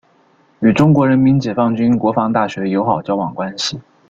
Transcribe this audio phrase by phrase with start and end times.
[0.61, 3.79] 与中国人民解放军国防大学友好交往关系。